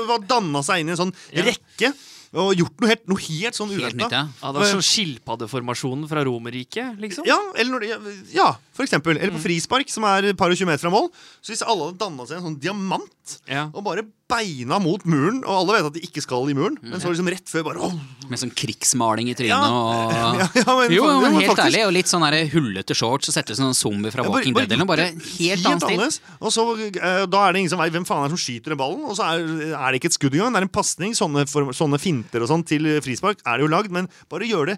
Og 0.07 0.28
danna 0.30 0.62
seg 0.66 0.84
inn 0.84 0.92
i 0.92 0.95
en 0.95 1.01
sånn 1.06 1.16
rekke 1.34 1.94
og 2.38 2.51
gjort 2.60 2.81
noe 2.84 2.89
helt, 2.92 3.06
noe 3.07 3.22
helt 3.24 3.56
sånn 3.56 3.69
uventa. 3.72 4.07
ja. 4.12 4.24
Ja, 4.42 4.50
det 4.51 4.60
var 4.60 4.68
sånn 4.68 4.84
skilpaddeformasjonen 4.84 6.10
fra 6.12 6.25
Romerriket, 6.28 6.98
liksom. 7.01 7.25
Ja, 7.25 7.38
eller 7.56 7.86
ja, 8.36 8.50
for 8.75 8.84
eksempel. 8.84 9.16
Eller 9.18 9.31
på 9.34 9.42
frispark, 9.45 9.89
som 9.89 10.04
er 10.10 10.34
et 10.34 10.38
par 10.38 10.51
og 10.51 10.60
tjue 10.60 10.68
meter 10.68 10.84
fra 10.84 10.92
mål. 10.94 11.07
Så 11.42 11.54
hvis 11.54 11.63
alle 11.63 11.88
hadde 11.88 12.01
danna 12.04 12.28
seg 12.28 12.38
en 12.42 12.50
sånn 12.50 12.60
diamant 12.62 13.07
Ja. 13.50 13.68
og 13.74 13.83
bare 13.85 14.06
beina 14.27 14.75
mot 14.83 15.03
muren, 15.07 15.39
og 15.47 15.62
alle 15.62 15.77
vet 15.77 15.88
at 15.88 15.95
de 15.95 16.01
ikke 16.03 16.21
skal 16.24 16.50
i 16.51 16.56
muren, 16.57 16.75
men 16.83 17.00
så 17.00 17.07
liksom 17.12 17.29
rett 17.31 17.47
før 17.47 17.63
bare 17.69 17.83
oh. 17.88 17.94
Med 18.27 18.41
sånn 18.41 18.51
krigsmaling 18.51 19.29
i 19.31 19.35
trynet 19.39 19.53
Ja. 19.56 19.69
og 19.71 20.12
ja, 20.18 20.47
ja, 20.59 20.74
men, 20.75 20.91
Jo, 20.91 21.06
men 21.07 21.21
men 21.24 21.38
helt 21.39 21.53
faktisk. 21.53 21.63
ærlig, 21.63 21.83
og 21.88 21.94
litt 21.95 22.12
sånn 22.12 22.25
hullete 22.51 22.97
shorts 22.97 23.31
og 23.31 23.38
sette 23.38 23.56
ut 23.56 23.59
sånn 23.62 23.77
zombie 23.77 24.12
fra 24.12 24.25
Walking 24.27 24.57
Dead 24.57 24.74
eller. 24.75 24.89
Bare 24.89 25.06
det 25.13 25.29
helt 25.38 25.63
annen 25.69 25.79
stil. 25.79 26.33
Og 26.41 26.51
så, 26.51 26.65
uh, 26.75 27.24
Da 27.31 27.45
er 27.45 27.56
det 27.56 27.63
ingen 27.63 27.71
som 27.71 27.79
vet 27.79 27.95
hvem 27.95 28.07
faen 28.07 28.25
er 28.25 28.27
det 28.27 28.35
som 28.35 28.44
skyter 28.44 28.75
den 28.75 28.81
ballen. 28.81 29.06
Og 29.07 29.15
så 29.15 29.29
er, 29.31 29.47
er 29.71 29.95
det 29.95 30.01
ikke 30.01 30.12
et 30.12 30.18
skudd 30.18 30.35
engang. 30.35 30.51
Det 30.57 30.59
er 30.59 30.68
en 30.68 30.75
pasning. 30.75 31.15
Sånne, 31.15 31.45
sånne 31.47 32.01
finter 32.01 32.44
og 32.44 32.51
sånn 32.51 32.65
til 32.68 32.89
frispark 33.05 33.39
er 33.48 33.62
det 33.62 33.67
jo 33.67 33.72
lagd, 33.72 33.96
men 33.96 34.12
bare 34.31 34.50
gjør 34.50 34.74
det 34.74 34.77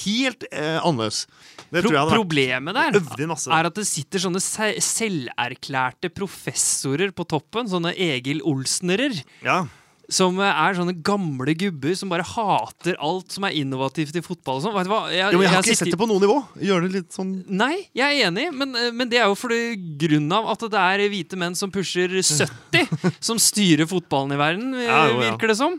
helt 0.00 0.48
uh, 0.50 0.82
annerledes. 0.82 1.22
Det 1.68 1.84
Pro 1.84 1.90
tror 1.90 1.94
jeg 1.94 2.02
hadde 2.02 2.18
problemet 2.18 2.78
der 2.78 2.98
er 2.98 3.68
at 3.68 3.78
det 3.78 3.86
sitter 3.86 4.22
sånne 4.22 4.40
selverklærte 4.42 6.10
professorer 6.14 7.12
på 7.14 7.26
toppen, 7.28 7.68
sånne 7.70 7.87
Egil 7.96 8.40
Olsnerer, 8.44 9.14
Ja. 9.44 9.66
som 10.10 10.38
er 10.40 10.72
sånne 10.74 10.94
gamle 11.04 11.52
gubber 11.54 11.94
som 11.94 12.08
bare 12.08 12.24
hater 12.24 12.96
alt 12.98 13.30
som 13.30 13.44
er 13.44 13.50
innovativt 13.52 14.16
i 14.16 14.22
fotball 14.24 14.62
sånn. 14.64 14.72
Jeg, 14.74 14.86
Jo, 15.32 15.40
jeg 15.42 15.50
har 15.50 15.62
jeg 15.62 15.62
ikke 15.62 15.62
sitter- 15.64 15.84
sett 15.84 15.90
det 15.92 15.98
på 16.00 16.08
noe 16.08 16.18
nivå. 16.20 16.38
Gjør 16.64 16.80
det 16.86 16.92
litt 16.92 17.10
sånn 17.12 17.44
Nei, 17.48 17.88
jeg 17.94 18.20
er 18.22 18.30
enig, 18.30 18.52
men, 18.54 18.74
eh, 18.74 18.90
men 18.90 19.08
det 19.08 19.18
er 19.20 19.26
jo 19.28 19.34
fordi 19.34 19.76
grunn 19.98 20.32
av 20.32 20.48
at 20.48 20.60
det 20.70 20.72
er 20.80 21.08
hvite 21.10 21.36
menn 21.36 21.54
som 21.54 21.70
pusher 21.70 22.08
70, 22.08 22.88
som 23.20 23.36
styrer 23.36 23.84
fotballen 23.86 24.32
i 24.32 24.36
verden, 24.40 24.72
Ja, 24.72 25.08
jo, 25.08 25.20
ja. 25.20 25.32
virker 25.36 25.48
det 25.48 25.56
som. 25.58 25.78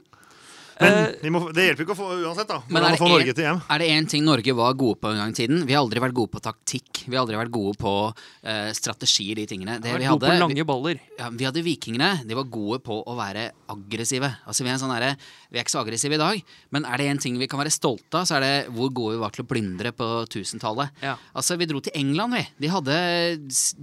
Men 0.79 1.13
vi 1.21 1.29
må, 1.33 1.41
det 1.51 1.65
hjelper 1.67 1.83
ikke 1.83 1.95
å 1.95 1.99
få 1.99 2.09
uansett, 2.23 2.47
da. 2.47 2.61
Men 2.71 2.85
er 2.85 2.93
det, 2.95 2.99
få 3.01 3.09
Norge 3.11 3.33
en- 3.33 3.35
til 3.35 3.43
hjem. 3.45 3.61
Er 3.69 3.81
det 3.83 3.87
én 3.91 4.07
ting 4.09 4.23
Norge 4.23 4.53
var 4.55 4.73
gode 4.79 4.99
på 5.01 5.09
en 5.11 5.17
gang 5.19 5.33
i 5.33 5.37
tiden? 5.37 5.65
Vi 5.67 5.73
har 5.75 5.83
aldri 5.83 5.99
vært 5.99 6.15
gode 6.15 6.31
på 6.31 6.41
taktikk. 6.45 7.01
Vi 7.05 7.15
har 7.17 7.25
aldri 7.25 7.35
vært 7.39 7.51
gode 7.51 7.75
på 7.81 7.93
uh, 8.13 8.69
strategier, 8.77 9.35
de 9.35 9.45
tingene. 9.49 9.75
Det 9.83 9.91
vi 9.91 10.05
god 10.07 10.23
hadde, 10.23 10.29
på 10.31 10.39
lange 10.45 10.65
baller. 10.69 11.01
ja, 11.19 11.29
vi 11.35 11.47
hadde 11.49 11.63
vikingene. 11.65 12.11
De 12.29 12.37
var 12.39 12.47
gode 12.47 12.79
på 12.85 12.99
å 13.03 13.15
være 13.17 13.49
aggressive. 13.69 14.29
Altså 14.47 14.63
Vi 14.63 14.71
er, 14.71 14.79
sånn 14.79 14.93
der, 14.95 15.17
vi 15.51 15.59
er 15.59 15.65
ikke 15.65 15.75
så 15.75 15.81
aggressive 15.83 16.15
i 16.15 16.21
dag, 16.21 16.41
men 16.71 16.85
er 16.87 16.97
det 16.97 17.09
én 17.11 17.19
ting 17.21 17.37
vi 17.41 17.47
kan 17.51 17.59
være 17.59 17.73
stolte 17.75 18.21
av, 18.21 18.25
så 18.29 18.37
er 18.39 18.45
det 18.45 18.53
hvor 18.71 18.89
gode 18.93 19.17
vi 19.17 19.23
var 19.25 19.35
til 19.35 19.43
å 19.43 19.49
plyndre 19.49 19.91
på 19.91 20.07
1000-tallet. 20.29 20.95
Ja. 21.03 21.17
Altså 21.35 21.57
Vi 21.59 21.67
dro 21.67 21.81
til 21.83 21.91
England, 21.99 22.33
vi. 22.37 22.45
De 22.63 22.71
hadde 22.71 22.95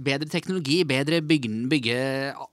bedre 0.01 0.29
teknologi, 0.31 0.81
bedre 0.87 1.21
bygge, 1.21 1.51
bygge 1.69 1.97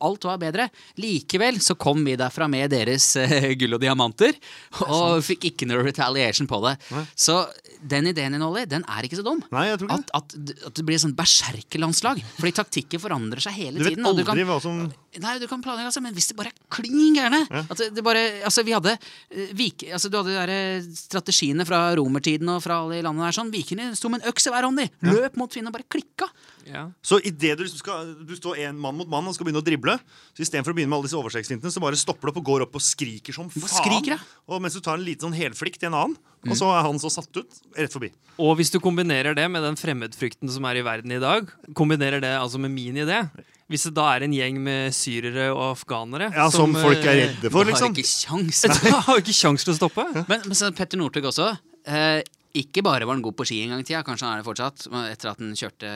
Alt 0.05 0.27
var 0.29 0.39
bedre. 0.43 0.69
Likevel 1.01 1.61
så 1.65 1.77
kom 1.81 2.05
vi 2.05 2.17
derfra 2.21 2.49
med 2.51 2.71
deres 2.75 3.07
uh, 3.17 3.51
gull 3.59 3.79
og 3.79 3.83
diamanter. 3.85 4.34
Heller. 4.35 5.19
Og 5.19 5.25
fikk 5.27 5.49
ikke 5.53 5.69
noe 5.71 5.85
retaliation 5.87 6.49
på 6.51 6.61
det. 6.67 6.75
Så 7.15 7.39
den 7.85 8.09
ideen 8.09 8.33
din, 8.33 8.43
Ollie, 8.45 8.65
den 8.69 8.85
er 8.89 9.05
ikke 9.05 9.19
så 9.19 9.25
dum. 9.27 9.43
Nei, 9.53 9.67
jeg 9.69 9.83
tror 9.83 9.91
ikke 9.91 9.99
At, 10.01 10.13
at, 10.17 10.61
at 10.71 10.79
det 10.79 10.85
blir 10.89 10.97
et 10.97 11.05
sånt 11.05 11.17
berserkerlandslag. 11.19 12.23
Fordi 12.39 12.55
taktikker 12.57 13.03
forandrer 13.03 13.45
seg 13.45 13.59
hele 13.59 13.79
Du 13.79 13.85
vet 13.85 13.95
tiden. 13.95 14.07
Aldri 14.09 14.25
aldri 14.25 14.45
kan, 14.45 14.53
hva 14.53 14.61
som 14.63 14.85
Nei, 15.23 15.35
du 15.39 15.47
kan 15.47 15.61
planlegge, 15.63 15.91
altså, 15.93 16.01
men 16.03 16.15
hvis 16.17 16.27
det 16.33 16.35
bare 16.39 16.51
er 16.51 16.57
klin 16.75 17.15
gærne 17.15 17.45
At 17.47 17.77
det, 17.79 17.91
det 17.95 18.03
bare, 18.03 18.23
altså, 18.49 18.65
vi 18.67 18.73
hadde 18.75 18.97
eh, 18.97 19.53
vik, 19.55 19.85
altså, 19.95 20.11
Du 20.11 20.17
hadde 20.19 20.33
de 20.33 20.39
der 20.41 20.53
eh, 20.55 20.89
strategiene 20.99 21.67
fra 21.69 21.85
romertiden 21.99 22.51
og 22.51 22.63
fra 22.65 22.81
alle 22.83 22.99
de 22.99 23.05
landene 23.07 23.29
der 23.29 23.37
sånn. 23.37 23.53
Vikingene 23.55 23.95
sto 23.99 24.11
med 24.11 24.25
en 24.25 24.33
øks 24.33 24.49
i 24.49 24.55
hver 24.55 24.67
hånd, 24.67 24.81
de. 24.81 24.89
Løp 25.07 25.39
mot 25.39 25.53
fienden 25.55 25.71
og 25.71 25.77
bare 25.77 25.87
klikka. 25.93 26.31
Ja. 26.65 26.87
Så 27.05 27.19
idet 27.21 27.59
du 27.59 27.65
liksom 27.67 27.83
skal 27.83 28.15
Du 28.25 28.33
står 28.39 28.63
en 28.65 28.79
mann 28.81 28.97
mot 28.97 29.09
mann 29.11 29.29
og 29.29 29.37
skal 29.37 29.47
begynne 29.47 29.61
å 29.61 29.67
drible, 29.67 29.99
så 30.33 30.47
istedenfor 30.47 30.73
å 30.73 30.79
begynne 30.79 30.91
med 30.95 30.99
alle 30.99 31.11
disse 31.11 31.19
overstegsfintene, 31.21 31.73
så 31.75 31.83
bare 31.85 32.01
stopper 32.01 32.31
du 32.31 32.33
opp 32.33 32.41
og 32.41 32.49
går 32.49 32.65
opp 32.67 32.79
og 32.81 32.85
skriker 32.85 33.37
som 33.37 33.51
faen. 33.53 33.69
skriker, 33.69 34.17
ja. 34.17 34.24
Og 34.49 34.61
mens 34.63 34.75
du 34.77 34.81
tar 34.85 34.99
en 34.99 35.05
liten 35.07 35.29
sånn 35.29 35.37
helflikt 35.39 35.83
i 35.83 35.91
en 35.91 35.95
annen, 35.99 36.17
Mm. 36.45 36.51
og 36.53 36.59
så 36.61 36.67
er 36.77 36.83
han 36.85 36.99
så 37.01 37.09
satt 37.09 37.33
ut, 37.41 37.55
rett 37.73 37.89
forbi. 37.89 38.11
Og 38.37 38.59
hvis 38.59 38.69
du 38.69 38.77
kombinerer 38.79 39.33
det 39.35 39.47
med 39.49 39.63
den 39.65 39.79
fremmedfrykten 39.81 40.51
som 40.53 40.67
er 40.69 40.77
i 40.77 40.83
verden 40.85 41.15
i 41.17 41.21
dag, 41.23 41.49
kombinerer 41.73 42.21
det 42.21 42.35
altså 42.37 42.61
med 42.61 42.71
min 42.75 42.99
idé 43.01 43.31
Hvis 43.73 43.87
det 43.89 43.95
da 43.97 44.11
er 44.13 44.27
en 44.27 44.35
gjeng 44.37 44.59
med 44.61 44.93
syrere 44.93 45.47
og 45.55 45.71
afghanere 45.79 46.29
Ja, 46.35 46.51
Som 46.53 46.75
folk 46.77 47.01
er 47.01 47.15
eh, 47.17 47.21
redde 47.33 47.49
for, 47.49 47.65
Du 47.65 47.73
har 47.73 47.81
liksom. 47.81 47.97
ikke 47.97 48.05
kjangs. 48.05 48.61
Da 48.93 49.01
har 49.09 49.23
ikke 49.23 49.33
kjangs 49.33 49.65
til 49.65 49.73
å 49.73 49.77
stoppe. 49.79 50.05
Men, 50.29 50.43
men 50.45 50.53
så 50.53 50.69
Petter 50.77 51.01
Northug 51.01 51.25
også. 51.33 51.49
Eh, 51.89 52.21
ikke 52.61 52.85
bare 52.85 53.07
var 53.09 53.17
han 53.17 53.23
god 53.25 53.35
på 53.41 53.47
ski 53.49 53.63
en 53.65 53.73
gang 53.73 53.81
i 53.81 53.89
tida, 53.89 54.05
kanskje 54.05 54.29
han 54.29 54.37
er 54.37 54.43
det 54.45 54.47
fortsatt. 54.47 54.85
Etter 55.09 55.33
at 55.33 55.41
han 55.41 55.57
kjørte, 55.57 55.89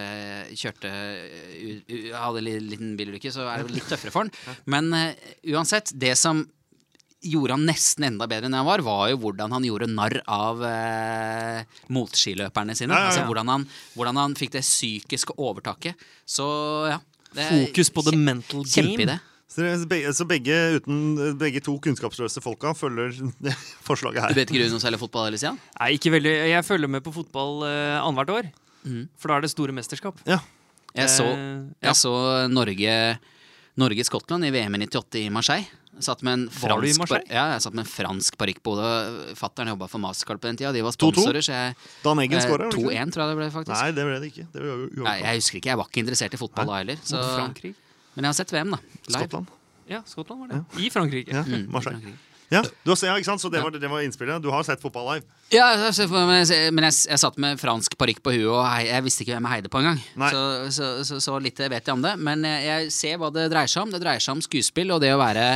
kjørte 0.56 0.90
u, 1.60 1.74
u, 1.92 1.98
hadde 2.16 2.40
en 2.40 2.70
liten 2.72 2.96
bilulykke, 2.98 3.30
så 3.30 3.44
er 3.52 3.62
det 3.68 3.76
litt 3.76 3.86
tøffere 3.92 4.10
for 4.10 4.24
han. 4.24 4.32
Men 4.64 4.88
uh, 4.96 5.12
uansett, 5.52 5.92
det 5.94 6.16
som 6.18 6.46
gjorde 7.20 7.56
han 7.56 7.66
nesten 7.66 8.06
enda 8.12 8.28
bedre 8.30 8.46
enn 8.46 8.54
han 8.54 8.66
var, 8.66 8.82
var 8.86 9.08
jo 9.10 9.18
hvordan 9.22 9.54
han 9.56 9.64
gjorde 9.66 9.88
narr 9.90 10.20
av 10.30 10.60
eh, 10.66 11.78
motskiløperne 11.94 12.76
sine. 12.78 12.94
Ja, 12.94 12.98
ja, 12.98 13.06
ja. 13.06 13.12
Altså 13.12 13.24
hvordan 13.26 13.50
han, 13.52 13.64
hvordan 13.96 14.20
han 14.22 14.36
fikk 14.38 14.54
det 14.54 14.62
psykiske 14.66 15.34
overtaket. 15.34 15.98
Så 16.28 16.46
ja. 16.92 17.00
det 17.34 17.48
Fokus 17.50 17.90
på 17.94 18.06
the 18.06 18.14
mental 18.16 18.62
game. 18.74 19.18
Så, 19.48 19.64
begge, 19.88 20.12
så 20.12 20.26
begge, 20.28 20.56
uten, 20.76 20.98
begge 21.40 21.62
to 21.64 21.72
kunnskapsløse 21.82 22.42
folka 22.44 22.74
følger 22.76 23.16
forslaget 23.88 24.22
her. 24.22 24.36
Du 24.36 24.38
vet 24.42 24.52
ikke 24.52 24.68
du 24.68 24.76
noe 24.76 24.84
særlig 24.84 25.00
fotball, 25.00 25.30
eller, 25.30 25.40
Stian? 25.40 25.58
Nei, 25.80 25.94
ikke 25.96 26.12
veldig. 26.14 26.34
Jeg 26.52 26.66
følger 26.68 26.92
med 26.92 27.02
på 27.06 27.14
fotball 27.16 27.64
uh, 27.64 27.96
annethvert 28.04 28.34
år. 28.36 28.50
Mm. 28.84 29.08
For 29.18 29.32
da 29.32 29.40
er 29.40 29.46
det 29.46 29.50
store 29.54 29.74
mesterskap. 29.74 30.20
Ja. 30.28 30.38
Jeg 30.96 31.10
så, 31.12 31.24
Eh, 31.24 31.66
ja. 31.82 31.90
jeg 31.90 31.98
så 32.00 32.12
Norge 32.50 32.94
Norge-Skottland 33.78 34.46
i 34.48 34.50
VM 34.50 34.74
i 34.74 34.86
98 34.86 35.20
i 35.20 35.28
Marseille. 35.30 35.68
Satt 36.00 36.22
med 36.22 36.32
en 36.32 36.42
i 36.46 36.50
fransk, 36.54 37.00
par- 37.10 37.24
ja, 37.28 37.44
jeg 37.56 37.62
satt 37.64 37.74
med 37.74 37.82
en 37.84 37.90
fransk 37.90 38.36
parykk 38.38 38.60
på 38.62 38.74
hodet. 38.76 39.34
Fattern 39.38 39.68
jobba 39.72 39.88
for 39.90 39.98
Mastercard 40.02 40.38
på 40.40 40.46
den 40.50 40.56
tida. 40.60 40.72
De 40.72 40.82
var 40.86 40.92
2-2? 40.94 41.10
sponsorer, 41.12 41.42
så 41.42 41.52
jeg 41.56 41.76
Dan 42.04 42.18
Eggen 42.22 42.38
eh, 42.38 42.44
skåra. 42.46 42.68
2-1, 42.70 43.12
tror 43.14 43.24
jeg 43.24 43.32
det 43.32 43.36
ble, 43.40 43.50
faktisk. 43.56 43.74
Nei, 43.74 43.90
det 43.96 44.04
ble 44.06 44.20
det 44.22 44.30
ikke. 44.32 44.46
Det 44.52 44.62
ble 44.62 44.68
jo 45.00 45.04
Nei, 45.08 45.16
jeg 45.24 45.42
husker 45.42 45.58
ikke. 45.60 45.70
Jeg 45.72 45.80
var 45.82 45.90
ikke 45.90 46.02
interessert 46.04 46.34
i 46.34 46.40
fotball 46.44 46.66
da 46.70 46.78
heller. 46.82 47.02
Så, 47.02 47.22
men 48.14 48.24
jeg 48.24 48.28
har 48.30 48.38
sett 48.38 48.52
VM, 48.54 48.70
da. 48.76 48.78
Live. 49.08 49.18
Skottland. 49.18 49.46
Ja, 49.88 50.02
Skottland 50.06 50.40
var 50.44 50.48
det. 50.54 50.62
I 50.84 50.90
Frankrike. 50.92 51.32
Ja, 51.32 51.42
Mm, 51.48 51.66
Marseille. 51.72 51.98
Frankrike. 52.00 52.24
Ja, 52.50 52.62
du 52.64 52.90
har, 52.90 52.96
se- 52.96 53.06
ja, 53.10 53.14
ikke 53.20 53.28
sant? 53.28 53.42
Så 53.42 53.50
det 53.52 53.60
var, 53.60 53.70
det 53.76 53.88
var 53.92 54.00
innspillet. 54.00 54.40
Du 54.42 54.48
har 54.50 54.62
sett 54.64 54.80
fotball 54.80 55.04
live? 55.14 55.26
Ja, 55.52 55.66
men 55.76 56.44
jeg, 56.44 56.72
men 56.76 56.84
jeg, 56.84 56.94
jeg 57.08 57.20
satt 57.20 57.36
med 57.40 57.56
fransk 57.60 57.94
parykk 58.00 58.18
på 58.24 58.32
huet, 58.34 58.48
og 58.52 58.62
hei, 58.68 58.86
jeg 58.90 59.04
visste 59.04 59.24
ikke 59.24 59.34
hvem 59.36 59.46
jeg 59.48 59.52
heide 59.58 59.70
på 59.72 59.80
engang. 59.80 60.00
Så, 60.32 60.40
så, 60.76 60.88
så, 61.08 61.18
så 61.24 61.36
litt 61.40 61.60
vet 61.60 61.86
jeg 61.88 61.92
om 61.94 62.02
det. 62.04 62.14
Men 62.20 62.44
jeg, 62.44 62.64
jeg 62.68 62.90
ser 62.92 63.20
hva 63.20 63.30
det 63.32 63.46
dreier 63.52 63.68
seg 63.72 63.84
om. 63.86 63.92
Det 63.92 64.00
dreier 64.02 64.20
seg 64.24 64.36
om 64.36 64.42
skuespill 64.44 64.92
og 64.96 65.00
det 65.04 65.12
å 65.16 65.20
være 65.20 65.46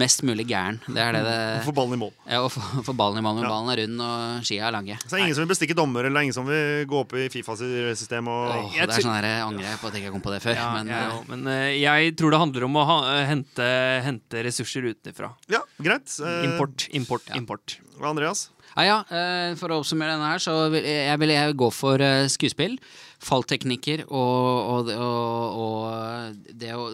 mest 0.00 0.24
mulig 0.28 0.46
gæren. 0.50 0.80
Det 0.88 1.00
er 1.04 1.16
det 1.16 1.22
det 1.28 1.36
Få 1.68 1.72
ballen 1.76 1.96
i 1.96 2.00
mål. 2.00 2.12
Ja, 2.28 2.42
og 2.44 2.52
få 2.52 2.64
få 2.88 2.96
ballen 2.96 3.20
i 3.20 3.24
mål. 3.24 3.38
Men 3.40 3.44
Ja. 3.48 3.52
ballen 3.54 3.72
er 3.76 3.82
rund, 3.84 4.04
og 4.08 4.44
skia 4.48 4.68
er 4.68 4.76
lange. 4.76 4.98
Så 5.04 5.12
det 5.14 5.20
er 5.20 5.24
ingen 5.28 5.36
som 5.38 5.44
vil 5.46 5.52
bestikke 5.54 5.76
dommer, 5.78 6.08
eller 6.08 6.26
ingen 6.28 6.36
som 6.36 6.48
vil 6.48 6.84
gå 6.88 7.00
opp 7.04 7.16
i 7.16 7.28
Fifa-system 7.32 8.28
og 8.32 8.52
Åh, 8.56 8.72
det 8.72 8.84
er 8.84 8.92
tror- 8.94 9.04
sånn 9.08 9.16
der, 9.20 9.28
jeg 9.32 9.46
angrer 9.48 9.80
på 9.80 9.88
at 9.92 9.96
jeg 9.96 10.04
ikke 10.06 10.16
kom 10.16 10.24
på 10.28 10.32
det 10.36 10.42
før. 10.44 10.56
Ja, 10.60 10.68
men, 10.76 10.92
jeg 10.92 11.08
eh, 11.12 11.24
men 11.32 11.46
eh, 11.52 11.72
jeg 11.80 12.16
tror 12.20 12.32
det 12.36 12.40
handler 12.44 12.68
om 12.68 12.76
å 12.80 12.86
ha, 12.88 12.98
eh, 13.16 13.24
hente, 13.32 13.68
hente 14.08 14.44
ressurser 14.48 14.88
utenfra. 14.92 15.32
Ja, 15.52 15.60
greit. 15.86 16.14
Eh, 16.20 16.44
Import, 16.48 16.88
import, 16.96 17.28
ja. 17.30 17.36
import. 17.40 17.78
Andreas? 18.02 18.48
Ja, 18.76 18.84
ja, 18.86 18.96
eh, 19.10 19.54
For 19.58 19.72
å 19.74 19.80
oppsummere 19.82 20.14
denne 20.14 20.30
her, 20.30 20.42
så 20.42 20.54
vil 20.72 20.84
jeg, 20.86 21.18
vil 21.22 21.32
jeg 21.34 21.56
gå 21.58 21.70
for 21.74 22.02
eh, 22.04 22.28
skuespill. 22.30 22.76
Fallteknikker 23.24 24.04
og, 24.06 24.86
og, 24.86 24.92
og, 24.94 25.58
og 25.64 26.54
det 26.60 26.74
å 26.78 26.84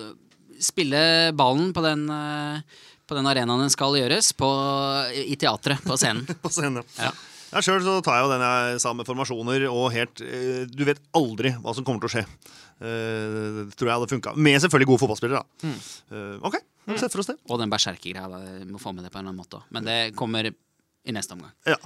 spille 0.64 1.32
ballen 1.36 1.74
på 1.76 1.82
den, 1.84 2.06
eh, 2.08 2.80
på 3.04 3.18
den 3.18 3.28
arenaen 3.28 3.66
den 3.66 3.72
skal 3.74 3.98
gjøres, 3.98 4.32
på, 4.38 4.48
i 5.12 5.36
teatret, 5.36 5.84
på 5.84 5.98
scenen. 6.00 6.24
På 6.44 6.52
scenen, 6.52 6.80
Ja. 6.96 7.10
Ja, 7.10 7.12
Sjøl 7.62 7.84
så 7.84 8.00
tar 8.02 8.18
jeg 8.18 8.26
jo 8.26 8.32
den 8.32 8.42
jeg 8.42 8.82
sa 8.82 8.92
med 8.96 9.06
formasjoner 9.06 9.66
og 9.70 9.86
helt 9.94 10.22
eh, 10.24 10.64
Du 10.70 10.82
vet 10.88 11.02
aldri 11.14 11.54
hva 11.60 11.74
som 11.76 11.86
kommer 11.86 12.02
til 12.02 12.10
å 12.10 12.14
skje. 12.16 12.24
Uh, 12.82 13.60
tror 13.78 13.88
jeg 13.88 13.94
hadde 13.94 14.10
funka. 14.10 14.32
Med 14.34 14.58
selvfølgelig 14.64 14.88
gode 14.90 15.02
fotballspillere, 15.04 15.40
da. 15.44 15.68
Mm. 15.68 15.76
Uh, 16.10 16.48
ok, 16.50 16.58
mm. 16.90 16.96
for 16.98 17.22
oss 17.22 17.30
det. 17.30 17.36
Og 17.46 17.60
den 17.62 17.72
berserkergreia. 17.72 18.42
Må 18.66 18.82
få 18.82 18.92
med 18.96 19.06
det 19.06 19.12
på 19.14 19.20
en 19.20 19.28
eller 19.28 19.36
annen 19.36 19.44
måte. 19.44 19.62
Men 19.74 19.86
det 19.86 19.98
kommer 20.18 20.50
i 20.50 21.14
neste 21.14 21.36
omgang. 21.36 21.52
Ja, 21.70 21.78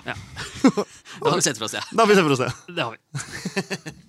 Da 1.20 1.30
har 1.30 1.36
vi 1.36 1.42
sett 1.42 1.58
for 1.58 1.68
oss 1.68 1.76
det. 1.76 1.84
Da 1.92 2.04
har 2.04 2.08
vi 2.08 2.16
sett 2.16 2.24
for 2.24 2.38
oss 2.38 2.44
det. 2.46 2.74
Det 2.74 2.86
har 2.86 2.96
vi. 2.96 4.06